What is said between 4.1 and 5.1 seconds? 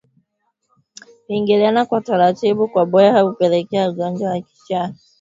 wa kichaa cha mbwa kutokea